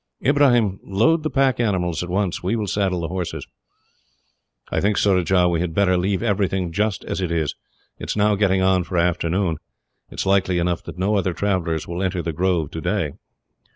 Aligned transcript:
"Ibrahim, 0.25 0.79
load 0.81 1.21
the 1.21 1.29
pack 1.29 1.59
animals, 1.59 2.01
at 2.01 2.09
once. 2.09 2.41
We 2.41 2.55
will 2.55 2.65
saddle 2.65 3.01
the 3.01 3.07
horses. 3.07 3.45
"I 4.71 4.81
think, 4.81 4.97
Surajah, 4.97 5.47
we 5.47 5.59
had 5.59 5.75
better 5.75 5.95
leave 5.95 6.23
everything 6.23 6.71
just 6.71 7.05
as 7.05 7.21
it 7.21 7.29
is. 7.31 7.53
It 7.99 8.09
is 8.09 8.15
now 8.17 8.33
getting 8.33 8.63
on 8.63 8.83
for 8.83 8.97
the 8.97 9.03
afternoon. 9.03 9.57
It 10.09 10.19
is 10.19 10.25
likely 10.25 10.57
enough 10.57 10.81
that 10.85 10.97
no 10.97 11.17
other 11.17 11.33
travellers 11.33 11.87
will 11.87 12.01
enter 12.01 12.23
the 12.23 12.33
grove 12.33 12.71
today. 12.71 13.13